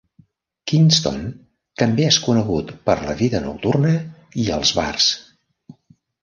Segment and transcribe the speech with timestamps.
[0.69, 1.19] Kingston
[1.81, 3.93] també és conegut per la vida nocturna
[4.47, 5.13] i els bars.